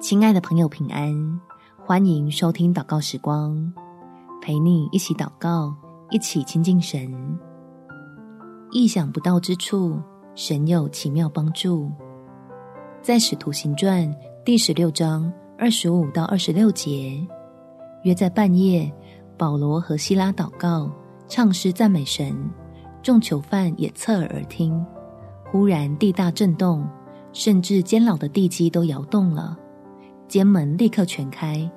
[0.00, 1.40] 亲爱的朋友，平安！
[1.84, 3.72] 欢迎收听祷告时光，
[4.40, 5.74] 陪你一起祷告，
[6.10, 7.12] 一起亲近神。
[8.70, 10.00] 意想不到之处，
[10.36, 11.90] 神有奇妙帮助。
[13.02, 14.14] 在使徒行传
[14.44, 17.20] 第十六章二十五到二十六节，
[18.04, 18.90] 约在半夜，
[19.36, 20.88] 保罗和西拉祷告、
[21.26, 22.48] 唱诗赞美神，
[23.02, 24.80] 众囚犯也侧耳而听。
[25.50, 26.88] 忽然地大震动，
[27.32, 29.58] 甚至监牢的地基都摇动了。
[30.28, 31.68] 监门立刻全开，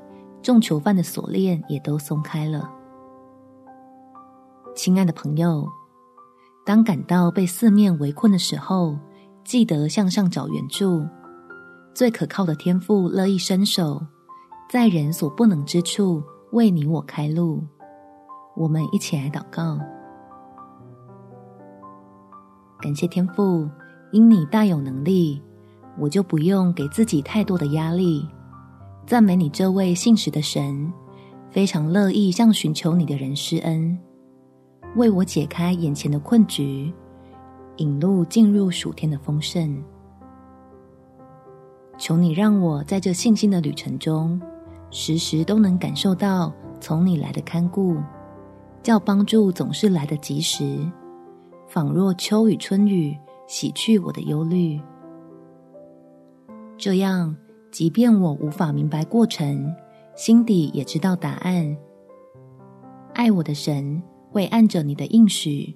[0.41, 2.70] 众囚犯的锁链也都松开了。
[4.76, 5.66] 亲爱的朋友，
[6.66, 8.98] 当感到被四面围困的时候，
[9.45, 11.06] 记得向上找援助。
[11.94, 14.02] 最可靠的天父乐意伸手，
[14.70, 17.64] 在人所不能之处为你我开路。
[18.58, 19.80] 我们一起来祷告，
[22.81, 23.70] 感谢天父，
[24.12, 25.42] 因你大有能力，
[25.98, 28.28] 我就不用给自己太多的压力。
[29.05, 30.91] 赞美你这位信实的神，
[31.49, 33.97] 非常乐意向寻求你的人施恩，
[34.95, 36.94] 为我解开眼前的困局，
[37.77, 39.83] 引路进入暑天的丰盛。
[41.97, 44.41] 求你让我在这信心的旅程中，
[44.91, 47.97] 时时都能感受到从你来的看顾，
[48.81, 50.79] 叫帮助总是来得及时，
[51.67, 54.79] 仿若秋雨春雨，洗去我的忧虑。
[56.77, 57.35] 这样。
[57.72, 59.73] 即便我无法明白过程，
[60.14, 61.78] 心底也知道答案。
[63.13, 65.73] 爱我的神会按着你的应许，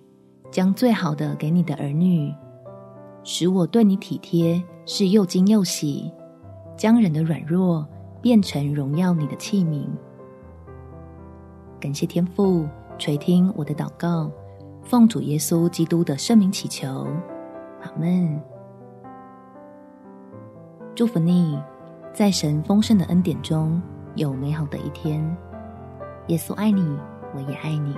[0.51, 2.33] 将最好的给你的儿女，
[3.23, 6.11] 使我对你体贴，是又惊又喜，
[6.75, 7.87] 将人的软弱
[8.21, 9.87] 变成荣耀你的器皿。
[11.79, 14.29] 感谢天父垂听我的祷告，
[14.83, 17.07] 奉主耶稣基督的圣名祈求，
[17.81, 18.41] 阿门。
[20.93, 21.57] 祝福你。
[22.15, 23.81] 在神丰盛的恩典中
[24.15, 25.21] 有美好的一天。
[26.27, 26.97] 耶稣爱你，
[27.35, 27.93] 我也爱你。